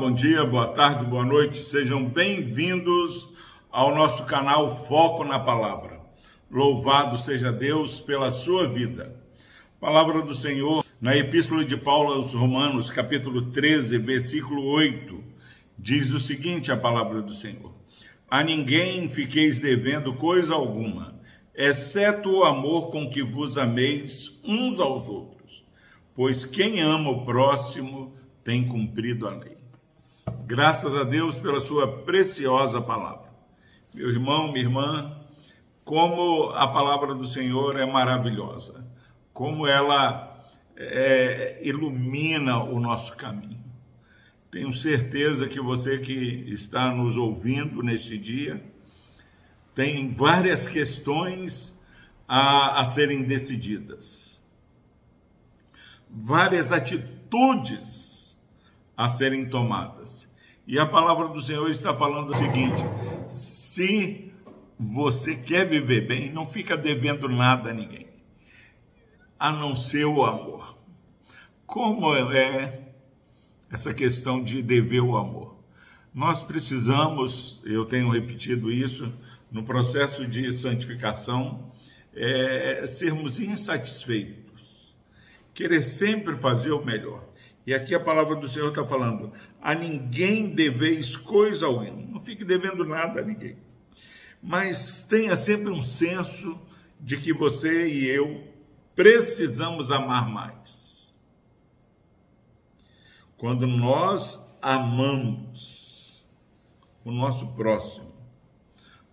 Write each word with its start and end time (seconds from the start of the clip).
bom 0.00 0.10
dia, 0.10 0.46
boa 0.46 0.68
tarde, 0.68 1.04
boa 1.04 1.26
noite, 1.26 1.58
sejam 1.58 2.02
bem-vindos 2.06 3.28
ao 3.70 3.94
nosso 3.94 4.24
canal 4.24 4.74
Foco 4.86 5.24
na 5.24 5.38
Palavra. 5.38 6.00
Louvado 6.50 7.18
seja 7.18 7.52
Deus 7.52 8.00
pela 8.00 8.30
sua 8.30 8.66
vida. 8.66 9.14
Palavra 9.78 10.22
do 10.22 10.34
Senhor, 10.34 10.82
na 10.98 11.14
Epístola 11.14 11.66
de 11.66 11.76
Paulo 11.76 12.14
aos 12.14 12.32
Romanos, 12.32 12.90
capítulo 12.90 13.50
13, 13.50 13.98
versículo 13.98 14.64
8, 14.68 15.22
diz 15.78 16.10
o 16.12 16.18
seguinte: 16.18 16.72
a 16.72 16.78
palavra 16.78 17.20
do 17.20 17.34
Senhor: 17.34 17.74
A 18.26 18.42
ninguém 18.42 19.06
fiqueis 19.10 19.58
devendo 19.58 20.14
coisa 20.14 20.54
alguma, 20.54 21.20
exceto 21.54 22.30
o 22.30 22.44
amor 22.44 22.90
com 22.90 23.10
que 23.10 23.22
vos 23.22 23.58
ameis 23.58 24.40
uns 24.42 24.80
aos 24.80 25.06
outros, 25.06 25.62
pois 26.14 26.46
quem 26.46 26.80
ama 26.80 27.10
o 27.10 27.26
próximo 27.26 28.14
tem 28.42 28.66
cumprido 28.66 29.28
a 29.28 29.32
lei. 29.32 29.59
Graças 30.50 30.96
a 30.96 31.04
Deus 31.04 31.38
pela 31.38 31.60
sua 31.60 31.86
preciosa 32.02 32.80
palavra. 32.82 33.30
Meu 33.94 34.08
irmão, 34.08 34.50
minha 34.50 34.64
irmã, 34.64 35.16
como 35.84 36.50
a 36.50 36.66
palavra 36.66 37.14
do 37.14 37.24
Senhor 37.24 37.78
é 37.78 37.86
maravilhosa, 37.86 38.84
como 39.32 39.64
ela 39.64 40.44
é, 40.76 41.60
ilumina 41.62 42.64
o 42.64 42.80
nosso 42.80 43.14
caminho. 43.14 43.62
Tenho 44.50 44.72
certeza 44.72 45.46
que 45.46 45.60
você 45.60 45.98
que 45.98 46.44
está 46.48 46.90
nos 46.92 47.16
ouvindo 47.16 47.80
neste 47.80 48.18
dia 48.18 48.60
tem 49.72 50.10
várias 50.10 50.66
questões 50.66 51.80
a, 52.26 52.80
a 52.80 52.84
serem 52.84 53.22
decididas, 53.22 54.42
várias 56.10 56.72
atitudes 56.72 58.36
a 58.96 59.08
serem 59.08 59.48
tomadas. 59.48 60.28
E 60.70 60.78
a 60.78 60.86
palavra 60.86 61.26
do 61.26 61.42
Senhor 61.42 61.68
está 61.68 61.92
falando 61.92 62.30
o 62.30 62.36
seguinte: 62.36 62.80
se 63.28 64.32
você 64.78 65.34
quer 65.34 65.68
viver 65.68 66.06
bem, 66.06 66.32
não 66.32 66.46
fica 66.46 66.76
devendo 66.76 67.28
nada 67.28 67.70
a 67.70 67.74
ninguém, 67.74 68.06
a 69.36 69.50
não 69.50 69.74
ser 69.74 70.04
o 70.04 70.24
amor. 70.24 70.78
Como 71.66 72.14
é 72.14 72.92
essa 73.68 73.92
questão 73.92 74.40
de 74.40 74.62
dever 74.62 75.00
o 75.00 75.16
amor? 75.16 75.56
Nós 76.14 76.40
precisamos, 76.40 77.60
eu 77.64 77.84
tenho 77.84 78.08
repetido 78.08 78.70
isso, 78.70 79.12
no 79.50 79.64
processo 79.64 80.24
de 80.24 80.52
santificação, 80.52 81.72
é, 82.14 82.86
sermos 82.86 83.40
insatisfeitos, 83.40 84.96
querer 85.52 85.82
sempre 85.82 86.36
fazer 86.36 86.70
o 86.70 86.84
melhor. 86.84 87.28
E 87.66 87.74
aqui 87.74 87.94
a 87.94 88.00
palavra 88.00 88.36
do 88.36 88.48
Senhor 88.48 88.68
está 88.68 88.84
falando: 88.84 89.32
a 89.60 89.74
ninguém 89.74 90.54
deveis 90.54 91.16
coisa 91.16 91.66
alguma. 91.66 91.90
Não 91.90 92.20
fique 92.20 92.44
devendo 92.44 92.84
nada 92.84 93.20
a 93.20 93.24
ninguém. 93.24 93.56
Mas 94.42 95.02
tenha 95.02 95.36
sempre 95.36 95.70
um 95.70 95.82
senso 95.82 96.58
de 96.98 97.16
que 97.16 97.32
você 97.32 97.88
e 97.88 98.06
eu 98.06 98.44
precisamos 98.94 99.90
amar 99.90 100.28
mais. 100.28 101.16
Quando 103.36 103.66
nós 103.66 104.38
amamos 104.60 106.22
o 107.04 107.10
nosso 107.10 107.48
próximo, 107.54 108.12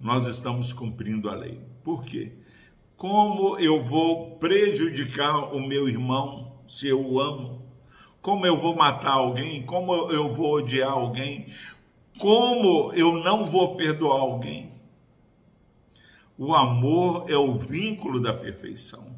nós 0.00 0.26
estamos 0.26 0.72
cumprindo 0.72 1.28
a 1.28 1.34
lei. 1.34 1.60
Por 1.82 2.04
quê? 2.04 2.32
Como 2.96 3.58
eu 3.58 3.82
vou 3.82 4.36
prejudicar 4.36 5.54
o 5.54 5.60
meu 5.60 5.88
irmão 5.88 6.62
se 6.66 6.88
eu 6.88 7.04
o 7.04 7.20
amo? 7.20 7.63
Como 8.24 8.46
eu 8.46 8.58
vou 8.58 8.74
matar 8.74 9.12
alguém, 9.12 9.66
como 9.66 10.10
eu 10.10 10.32
vou 10.32 10.54
odiar 10.54 10.90
alguém, 10.90 11.52
como 12.18 12.90
eu 12.94 13.22
não 13.22 13.44
vou 13.44 13.76
perdoar 13.76 14.18
alguém. 14.18 14.72
O 16.38 16.54
amor 16.54 17.30
é 17.30 17.36
o 17.36 17.58
vínculo 17.58 18.18
da 18.18 18.32
perfeição. 18.32 19.14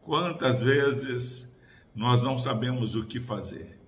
Quantas 0.00 0.62
vezes 0.62 1.54
nós 1.94 2.22
não 2.22 2.38
sabemos 2.38 2.94
o 2.94 3.04
que 3.04 3.20
fazer? 3.20 3.78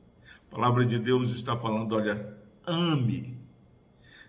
A 0.46 0.54
palavra 0.54 0.84
de 0.84 0.98
Deus 0.98 1.30
está 1.30 1.56
falando: 1.56 1.96
olha, 1.96 2.36
ame. 2.66 3.34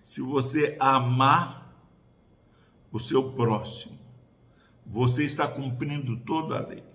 Se 0.02 0.22
você 0.22 0.78
amar 0.80 1.76
o 2.90 3.02
seu 3.02 3.34
próximo, 3.34 4.00
você 4.86 5.26
está 5.26 5.46
cumprindo 5.46 6.16
toda 6.22 6.58
a 6.58 6.66
lei 6.66 6.95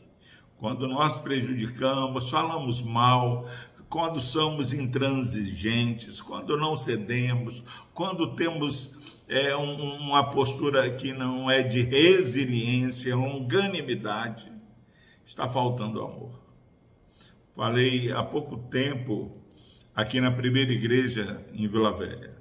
quando 0.61 0.87
nós 0.87 1.17
prejudicamos, 1.17 2.29
falamos 2.29 2.83
mal, 2.83 3.49
quando 3.89 4.21
somos 4.21 4.75
intransigentes, 4.75 6.21
quando 6.21 6.57
não 6.57 6.77
cedemos, 6.77 7.65
quando 7.95 8.37
temos 8.37 8.95
é, 9.27 9.57
um, 9.57 9.95
uma 9.95 10.31
postura 10.31 10.91
que 10.91 11.15
não 11.15 11.51
é 11.51 11.63
de 11.63 11.83
resiliência, 11.83 13.17
longanimidade, 13.17 14.53
está 15.25 15.49
faltando 15.49 16.03
amor. 16.03 16.39
Falei 17.57 18.13
há 18.13 18.23
pouco 18.23 18.59
tempo 18.59 19.33
aqui 19.97 20.21
na 20.21 20.31
primeira 20.31 20.73
igreja 20.73 21.43
em 21.55 21.67
Vila 21.67 21.97
Velha 21.97 22.41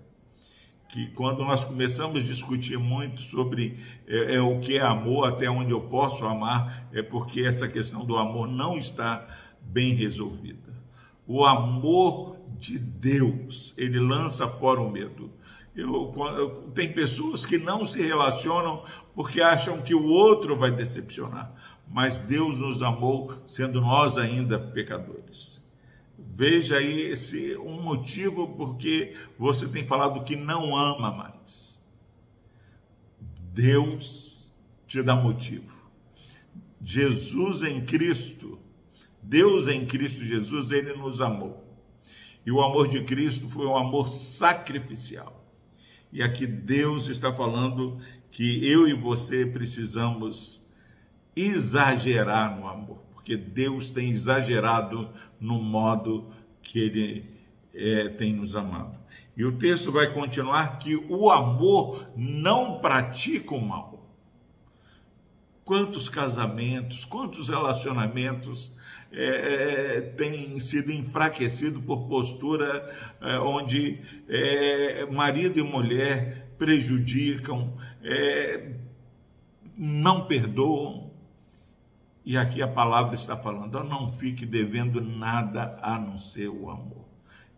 que 0.89 1.05
quando 1.11 1.45
nós 1.45 1.63
começamos 1.63 2.19
a 2.19 2.25
discutir 2.25 2.77
muito 2.77 3.22
sobre 3.22 3.79
é, 4.07 4.35
é, 4.35 4.41
o 4.41 4.59
que 4.59 4.75
é 4.75 4.81
amor, 4.81 5.27
até 5.27 5.50
onde 5.50 5.72
eu 5.72 5.81
posso 5.81 6.25
amar, 6.25 6.89
é 6.91 7.03
porque 7.03 7.41
essa 7.41 7.67
questão 7.67 8.03
do 8.03 8.17
amor 8.17 8.47
não 8.47 8.77
está 8.77 9.25
bem 9.61 9.94
resolvida. 9.94 10.73
O 11.27 11.45
amor 11.45 12.38
de 12.57 12.79
Deus, 12.79 13.73
ele 13.77 14.00
lança 14.00 14.47
fora 14.47 14.81
o 14.81 14.89
medo. 14.89 15.31
Eu, 15.75 16.11
eu, 16.17 16.72
tem 16.73 16.91
pessoas 16.91 17.45
que 17.45 17.59
não 17.59 17.85
se 17.85 18.01
relacionam 18.01 18.83
porque 19.13 19.41
acham 19.41 19.81
que 19.81 19.94
o 19.94 20.06
outro 20.06 20.57
vai 20.57 20.71
decepcionar, 20.71 21.53
mas 21.88 22.17
Deus 22.17 22.57
nos 22.57 22.81
amou 22.81 23.35
sendo 23.45 23.79
nós 23.79 24.17
ainda 24.17 24.57
pecadores. 24.57 25.63
Veja 26.35 26.78
aí 26.78 27.02
esse 27.02 27.57
um 27.57 27.81
motivo 27.81 28.47
porque 28.56 29.16
você 29.38 29.68
tem 29.68 29.85
falado 29.85 30.24
que 30.24 30.35
não 30.35 30.75
ama 30.75 31.12
mais. 31.12 31.85
Deus 33.53 34.52
te 34.88 35.02
dá 35.03 35.16
motivo. 35.16 35.78
Jesus 36.81 37.62
em 37.62 37.84
Cristo, 37.85 38.57
Deus 39.22 39.68
em 39.68 39.85
Cristo 39.85 40.25
Jesus, 40.25 40.72
ele 40.72 40.94
nos 40.94 41.19
amou. 41.19 41.66
E 42.46 42.51
o 42.51 42.62
amor 42.62 42.88
de 42.88 43.03
Cristo 43.03 43.50
foi 43.50 43.66
um 43.66 43.75
amor 43.75 44.07
sacrificial. 44.07 45.46
E 46.12 46.24
aqui 46.24 46.47
Deus 46.47 47.07
está 47.09 47.34
falando 47.34 48.00
que 48.31 48.66
eu 48.66 48.88
e 48.88 48.94
você 48.94 49.46
precisamos 49.46 50.66
exagerar 51.36 52.57
no 52.57 52.68
amor 52.68 53.08
porque 53.19 53.35
Deus 53.35 53.91
tem 53.91 54.09
exagerado 54.09 55.09
no 55.41 55.62
modo 55.62 56.31
que 56.62 56.80
Ele 56.80 57.25
é, 57.74 58.07
tem 58.07 58.34
nos 58.34 58.56
amado. 58.56 58.97
E 59.35 59.44
o 59.44 59.52
texto 59.57 59.91
vai 59.91 60.13
continuar 60.13 60.80
que 60.80 60.96
o 60.96 61.30
amor 61.30 62.09
não 62.16 62.80
pratica 62.80 63.53
o 63.53 63.62
mal. 63.62 64.09
Quantos 65.66 66.07
casamentos, 66.07 67.03
quantos 67.03 67.50
relacionamentos 67.50 68.72
é, 69.12 69.97
é 69.97 70.01
têm 70.01 70.57
sido 70.62 70.90
enfraquecidos 70.90 71.84
por 71.84 72.07
postura 72.07 72.90
é, 73.22 73.38
onde 73.38 74.00
é, 74.30 75.06
marido 75.12 75.59
e 75.59 75.62
mulher 75.62 76.53
prejudicam, 76.57 77.74
é, 78.01 78.72
não 79.77 80.25
perdoam, 80.25 81.08
e 82.29 82.37
aqui 82.37 82.61
a 82.61 82.67
palavra 82.67 83.15
está 83.15 83.35
falando: 83.35 83.83
não 83.83 84.07
fique 84.11 84.45
devendo 84.45 85.01
nada 85.01 85.79
a 85.81 85.97
não 85.97 86.15
ser 86.19 86.47
o 86.47 86.69
amor. 86.69 87.07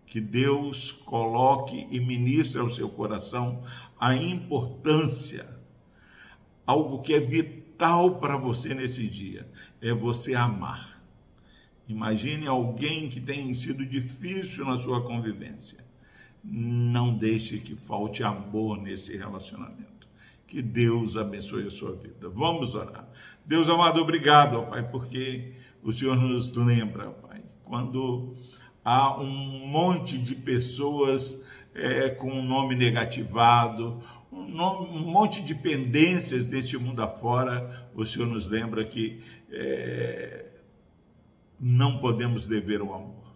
Que 0.06 0.22
Deus 0.22 0.94
coloque 0.94 1.90
e 1.92 2.00
ministre 2.00 2.62
ao 2.62 2.70
seu 2.70 2.88
coração 2.88 3.64
a 4.00 4.16
importância, 4.16 5.46
algo 6.66 7.02
que 7.02 7.14
é 7.14 7.20
vital 7.20 8.16
para 8.22 8.38
você 8.38 8.74
nesse 8.74 9.06
dia, 9.10 9.46
é 9.82 9.94
você 9.94 10.36
amar. 10.36 11.04
Imagine 11.86 12.48
alguém 12.48 13.10
que 13.10 13.20
tem 13.20 13.54
sido 13.54 13.86
difícil 13.86 14.64
na 14.64 14.78
sua 14.78 15.04
convivência. 15.06 15.84
Não 16.42 17.14
deixe 17.18 17.58
que 17.58 17.76
falte 17.76 18.24
amor 18.24 18.82
nesse 18.82 19.18
relacionamento. 19.18 20.01
Que 20.52 20.62
Deus 20.62 21.16
abençoe 21.16 21.66
a 21.66 21.70
sua 21.70 21.94
vida. 21.94 22.28
Vamos 22.28 22.76
orar. 22.76 23.08
Deus 23.46 23.70
amado, 23.70 24.02
obrigado, 24.02 24.60
ó 24.60 24.64
Pai, 24.64 24.84
porque 24.84 25.54
o 25.82 25.94
Senhor 25.94 26.18
nos 26.18 26.52
lembra, 26.52 27.08
ó 27.08 27.14
Pai, 27.14 27.42
quando 27.64 28.36
há 28.84 29.18
um 29.18 29.66
monte 29.66 30.18
de 30.18 30.36
pessoas 30.36 31.42
é, 31.74 32.10
com 32.10 32.30
um 32.30 32.44
nome 32.46 32.76
negativado, 32.76 34.04
um, 34.30 34.46
nome, 34.46 34.90
um, 34.90 35.00
monte 35.00 35.42
de 35.42 35.56
pendências 35.56 36.48
deste 36.48 36.78
mundo 36.78 37.02
afora, 37.02 37.90
o 37.96 38.06
Senhor 38.06 38.28
nos 38.28 38.46
lembra 38.46 38.84
que 38.84 39.24
é, 39.50 40.48
não 41.58 42.00
podemos 42.00 42.46
dever 42.46 42.82
o 42.82 42.94
amor. 42.94 43.34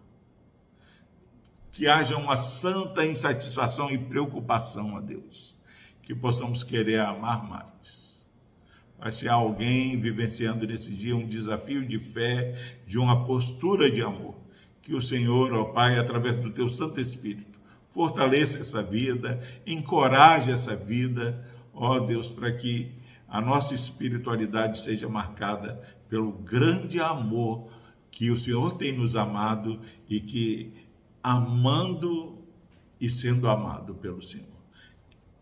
que 1.71 1.87
haja 1.87 2.17
uma 2.17 2.35
santa 2.35 3.05
insatisfação 3.05 3.89
e 3.89 3.97
preocupação 3.97 4.97
a 4.97 4.99
Deus, 4.99 5.54
que 6.05 6.15
possamos 6.15 6.63
querer 6.63 6.99
amar 6.99 7.49
mais. 7.49 8.25
Vai 8.97 9.11
ser 9.11 9.27
alguém 9.27 9.99
vivenciando 9.99 10.65
nesse 10.65 10.93
dia 10.93 11.15
um 11.15 11.27
desafio 11.27 11.85
de 11.85 11.99
fé, 11.99 12.77
de 12.87 12.97
uma 12.97 13.25
postura 13.25 13.91
de 13.91 14.01
amor. 14.01 14.35
Que 14.81 14.93
o 14.93 15.01
Senhor, 15.01 15.51
ó 15.51 15.65
Pai, 15.65 15.97
através 15.97 16.37
do 16.37 16.51
teu 16.51 16.69
Santo 16.69 17.01
Espírito, 17.01 17.59
fortaleça 17.89 18.59
essa 18.59 18.81
vida, 18.81 19.41
encoraje 19.65 20.51
essa 20.51 20.75
vida, 20.75 21.43
ó 21.73 21.99
Deus, 21.99 22.27
para 22.27 22.51
que 22.51 22.91
a 23.27 23.41
nossa 23.41 23.73
espiritualidade 23.73 24.79
seja 24.79 25.09
marcada 25.09 25.81
pelo 26.07 26.31
grande 26.31 27.01
amor 27.01 27.69
que 28.11 28.31
o 28.31 28.37
Senhor 28.37 28.77
tem 28.77 28.95
nos 28.95 29.15
amado 29.15 29.81
e 30.07 30.21
que, 30.21 30.71
amando 31.21 32.37
e 33.01 33.09
sendo 33.09 33.49
amado 33.49 33.95
pelo 33.95 34.21
Senhor, 34.21 34.54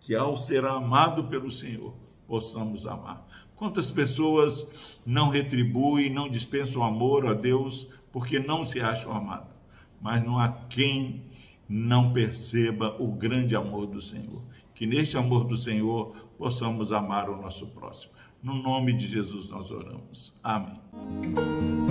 que 0.03 0.13
ao 0.13 0.35
ser 0.35 0.65
amado 0.65 1.23
pelo 1.23 1.49
Senhor, 1.49 1.93
possamos 2.27 2.85
amar. 2.85 3.25
Quantas 3.55 3.89
pessoas 3.89 4.69
não 5.05 5.29
retribuem, 5.29 6.09
não 6.09 6.29
dispensam 6.29 6.83
amor 6.83 7.25
a 7.25 7.33
Deus 7.33 7.87
porque 8.11 8.37
não 8.37 8.63
se 8.65 8.79
acham 8.79 9.13
amados, 9.13 9.55
mas 10.01 10.23
não 10.23 10.37
há 10.37 10.49
quem 10.49 11.23
não 11.67 12.11
perceba 12.11 12.95
o 13.01 13.07
grande 13.13 13.55
amor 13.55 13.87
do 13.87 14.01
Senhor. 14.01 14.41
Que 14.75 14.85
neste 14.85 15.17
amor 15.17 15.45
do 15.45 15.55
Senhor 15.55 16.15
possamos 16.37 16.91
amar 16.91 17.29
o 17.29 17.41
nosso 17.41 17.67
próximo. 17.67 18.13
No 18.41 18.53
nome 18.53 18.93
de 18.93 19.07
Jesus 19.07 19.49
nós 19.49 19.71
oramos. 19.71 20.33
Amém. 20.43 21.82